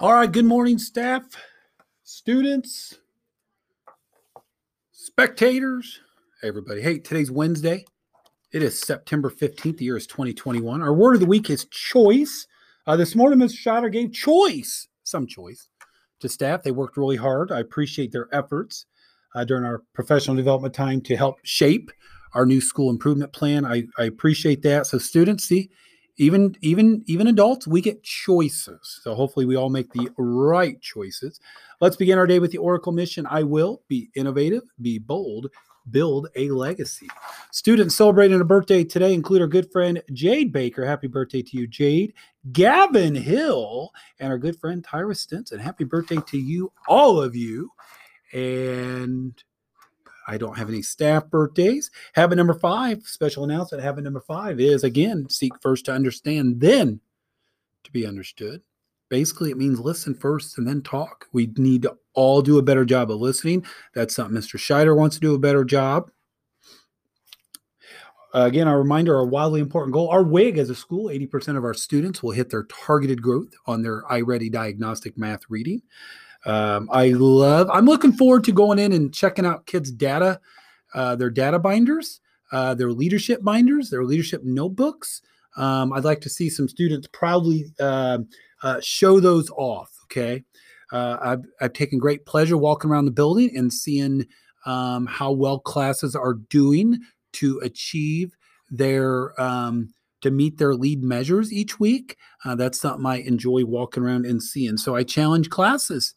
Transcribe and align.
All 0.00 0.14
right, 0.14 0.32
good 0.32 0.46
morning, 0.46 0.78
staff, 0.78 1.24
students, 2.04 2.96
spectators, 4.92 6.00
everybody. 6.42 6.80
Hey, 6.80 7.00
today's 7.00 7.30
Wednesday. 7.30 7.84
It 8.50 8.62
is 8.62 8.80
September 8.80 9.28
15th. 9.28 9.76
The 9.76 9.84
year 9.84 9.98
is 9.98 10.06
2021. 10.06 10.80
Our 10.80 10.94
word 10.94 11.16
of 11.16 11.20
the 11.20 11.26
week 11.26 11.50
is 11.50 11.66
choice. 11.66 12.46
Uh, 12.86 12.96
this 12.96 13.14
morning, 13.14 13.40
Ms. 13.40 13.54
Scheider 13.54 13.92
gave 13.92 14.14
choice, 14.14 14.88
some 15.04 15.26
choice, 15.26 15.68
to 16.20 16.30
staff. 16.30 16.62
They 16.62 16.70
worked 16.70 16.96
really 16.96 17.16
hard. 17.16 17.52
I 17.52 17.60
appreciate 17.60 18.10
their 18.10 18.34
efforts 18.34 18.86
uh, 19.34 19.44
during 19.44 19.64
our 19.64 19.82
professional 19.92 20.34
development 20.34 20.72
time 20.72 21.02
to 21.02 21.14
help 21.14 21.36
shape 21.42 21.90
our 22.32 22.46
new 22.46 22.62
school 22.62 22.88
improvement 22.88 23.34
plan. 23.34 23.66
I, 23.66 23.84
I 23.98 24.04
appreciate 24.04 24.62
that. 24.62 24.86
So, 24.86 24.96
students, 24.96 25.44
see, 25.44 25.68
even 26.20 26.54
even 26.60 27.02
even 27.06 27.26
adults 27.26 27.66
we 27.66 27.80
get 27.80 28.02
choices. 28.02 29.00
So 29.02 29.14
hopefully 29.14 29.46
we 29.46 29.56
all 29.56 29.70
make 29.70 29.92
the 29.92 30.10
right 30.18 30.80
choices. 30.80 31.40
Let's 31.80 31.96
begin 31.96 32.18
our 32.18 32.26
day 32.26 32.38
with 32.38 32.52
the 32.52 32.58
oracle 32.58 32.92
mission. 32.92 33.26
I 33.28 33.42
will 33.42 33.82
be 33.88 34.10
innovative 34.14 34.62
be 34.80 34.98
bold 34.98 35.48
build 35.90 36.28
a 36.36 36.50
legacy. 36.50 37.08
Students 37.52 37.96
celebrating 37.96 38.38
a 38.38 38.44
birthday 38.44 38.84
today 38.84 39.14
include 39.14 39.40
our 39.40 39.48
good 39.48 39.72
friend 39.72 40.02
jade 40.12 40.52
baker. 40.52 40.84
Happy 40.84 41.06
birthday 41.06 41.42
to 41.42 41.56
you 41.56 41.66
jade. 41.66 42.12
Gavin 42.52 43.14
hill 43.14 43.90
and 44.20 44.30
our 44.30 44.38
good 44.38 44.60
friend 44.60 44.84
tyra 44.84 45.16
stinson. 45.16 45.58
Happy 45.58 45.84
birthday 45.84 46.18
to 46.28 46.38
you 46.38 46.70
all 46.86 47.20
of 47.20 47.34
you. 47.34 47.70
And 48.32 49.42
I 50.26 50.38
don't 50.38 50.56
have 50.56 50.68
any 50.68 50.82
staff 50.82 51.28
birthdays. 51.28 51.90
Habit 52.14 52.36
number 52.36 52.54
five, 52.54 53.02
special 53.04 53.44
announcement. 53.44 53.82
Habit 53.82 54.04
number 54.04 54.20
five 54.20 54.60
is 54.60 54.84
again, 54.84 55.28
seek 55.28 55.52
first 55.60 55.86
to 55.86 55.92
understand, 55.92 56.60
then 56.60 57.00
to 57.84 57.92
be 57.92 58.06
understood. 58.06 58.62
Basically, 59.08 59.50
it 59.50 59.56
means 59.56 59.80
listen 59.80 60.14
first 60.14 60.56
and 60.56 60.66
then 60.66 60.82
talk. 60.82 61.26
We 61.32 61.52
need 61.56 61.82
to 61.82 61.96
all 62.14 62.42
do 62.42 62.58
a 62.58 62.62
better 62.62 62.84
job 62.84 63.10
of 63.10 63.20
listening. 63.20 63.64
That's 63.94 64.14
something 64.14 64.40
Mr. 64.40 64.56
Scheider 64.56 64.96
wants 64.96 65.16
to 65.16 65.20
do 65.20 65.34
a 65.34 65.38
better 65.38 65.64
job. 65.64 66.10
Uh, 68.32 68.44
again, 68.46 68.68
our 68.68 68.78
reminder, 68.78 69.16
our 69.16 69.26
wildly 69.26 69.60
important 69.60 69.92
goal, 69.92 70.08
our 70.08 70.22
WIG 70.22 70.58
as 70.58 70.70
a 70.70 70.74
school, 70.74 71.08
80% 71.08 71.56
of 71.56 71.64
our 71.64 71.74
students 71.74 72.22
will 72.22 72.30
hit 72.30 72.48
their 72.48 72.62
targeted 72.64 73.20
growth 73.20 73.52
on 73.66 73.82
their 73.82 74.04
iReady 74.04 74.50
diagnostic 74.52 75.18
math 75.18 75.40
reading. 75.48 75.82
Um, 76.46 76.88
I 76.90 77.08
love. 77.10 77.68
I'm 77.70 77.86
looking 77.86 78.12
forward 78.12 78.44
to 78.44 78.52
going 78.52 78.78
in 78.78 78.92
and 78.92 79.12
checking 79.12 79.46
out 79.46 79.66
kids' 79.66 79.90
data, 79.90 80.40
uh, 80.94 81.16
their 81.16 81.30
data 81.30 81.58
binders, 81.58 82.20
uh, 82.52 82.74
their 82.74 82.92
leadership 82.92 83.42
binders, 83.42 83.90
their 83.90 84.04
leadership 84.04 84.42
notebooks. 84.44 85.22
Um, 85.56 85.92
I'd 85.92 86.04
like 86.04 86.20
to 86.22 86.30
see 86.30 86.48
some 86.48 86.68
students 86.68 87.08
proudly 87.12 87.66
uh, 87.80 88.18
uh 88.62 88.80
show 88.80 89.20
those 89.20 89.50
off. 89.50 89.90
Okay, 90.04 90.44
uh, 90.92 91.18
I've, 91.20 91.44
I've 91.60 91.72
taken 91.72 91.98
great 91.98 92.24
pleasure 92.26 92.56
walking 92.56 92.90
around 92.90 93.04
the 93.04 93.10
building 93.10 93.56
and 93.56 93.72
seeing 93.72 94.26
um, 94.66 95.06
how 95.06 95.32
well 95.32 95.58
classes 95.58 96.16
are 96.16 96.34
doing 96.34 96.98
to 97.34 97.58
achieve 97.60 98.36
their 98.70 99.38
um, 99.40 99.92
to 100.22 100.30
meet 100.30 100.58
their 100.58 100.74
lead 100.74 101.02
measures 101.02 101.52
each 101.52 101.80
week. 101.80 102.16
Uh, 102.44 102.54
that's 102.54 102.80
something 102.80 103.06
I 103.06 103.16
enjoy 103.16 103.64
walking 103.64 104.02
around 104.02 104.26
and 104.26 104.42
seeing. 104.42 104.76
So 104.76 104.94
I 104.94 105.02
challenge 105.02 105.50
classes 105.50 106.14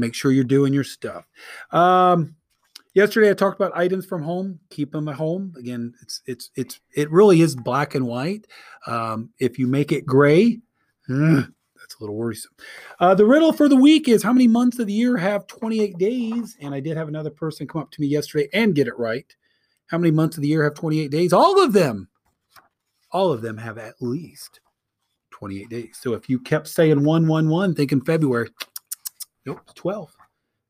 Make 0.00 0.14
sure 0.14 0.32
you're 0.32 0.44
doing 0.44 0.72
your 0.72 0.84
stuff. 0.84 1.26
Um, 1.70 2.34
yesterday 2.94 3.30
I 3.30 3.34
talked 3.34 3.60
about 3.60 3.76
items 3.76 4.06
from 4.06 4.22
home. 4.22 4.58
Keep 4.70 4.92
them 4.92 5.08
at 5.08 5.14
home. 5.14 5.54
Again, 5.58 5.94
it's 6.02 6.22
it's 6.26 6.50
it's 6.56 6.80
it 6.94 7.10
really 7.10 7.40
is 7.40 7.54
black 7.54 7.94
and 7.94 8.06
white. 8.06 8.46
Um, 8.86 9.30
if 9.38 9.58
you 9.58 9.66
make 9.66 9.92
it 9.92 10.06
gray, 10.06 10.60
ugh, 11.08 11.44
that's 11.76 11.94
a 11.96 12.00
little 12.00 12.16
worrisome. 12.16 12.52
Uh, 12.98 13.14
the 13.14 13.26
riddle 13.26 13.52
for 13.52 13.68
the 13.68 13.76
week 13.76 14.08
is 14.08 14.22
how 14.22 14.32
many 14.32 14.48
months 14.48 14.78
of 14.78 14.86
the 14.86 14.92
year 14.92 15.16
have 15.16 15.46
28 15.46 15.98
days? 15.98 16.56
And 16.60 16.74
I 16.74 16.80
did 16.80 16.96
have 16.96 17.08
another 17.08 17.30
person 17.30 17.66
come 17.66 17.82
up 17.82 17.90
to 17.92 18.00
me 18.00 18.06
yesterday 18.06 18.48
and 18.52 18.74
get 18.74 18.88
it 18.88 18.98
right. 18.98 19.34
How 19.86 19.98
many 19.98 20.12
months 20.12 20.36
of 20.36 20.42
the 20.42 20.48
year 20.48 20.64
have 20.64 20.74
28 20.74 21.10
days? 21.10 21.32
All 21.32 21.62
of 21.62 21.72
them. 21.72 22.08
All 23.12 23.32
of 23.32 23.42
them 23.42 23.56
have 23.56 23.76
at 23.76 23.94
least 24.00 24.60
28 25.32 25.68
days. 25.68 25.98
So 26.00 26.12
if 26.12 26.28
you 26.28 26.38
kept 26.38 26.68
saying 26.68 27.02
111, 27.02 27.74
thinking 27.74 28.00
February, 28.02 28.50
Nope, 29.46 29.60
12. 29.74 30.14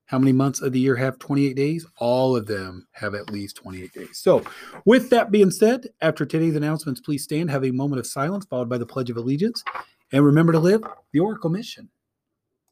How 0.06 0.19
many 0.19 0.32
months 0.32 0.60
of 0.60 0.72
the 0.72 0.81
year 0.81 0.97
have 0.97 1.19
28 1.19 1.54
days? 1.54 1.86
All 1.98 2.36
of 2.36 2.47
them 2.47 2.86
have 2.92 3.14
at 3.14 3.31
least 3.31 3.56
28 3.56 3.92
days. 3.92 4.19
So, 4.19 4.44
with 4.84 5.10
that 5.10 5.31
being 5.31 5.50
said, 5.50 5.86
after 6.00 6.26
today's 6.26 6.56
announcements, 6.56 7.00
please 7.00 7.22
stand, 7.22 7.50
have 7.50 7.64
a 7.64 7.70
moment 7.70 8.00
of 8.00 8.06
silence 8.06 8.44
followed 8.44 8.69
by 8.69 8.78
the 8.78 8.86
Pledge 8.86 9.10
of 9.10 9.16
Allegiance, 9.16 9.62
and 10.12 10.25
remember 10.25 10.53
to 10.53 10.58
live 10.58 10.82
the 11.12 11.20
Oracle 11.20 11.50
mission. 11.50 11.88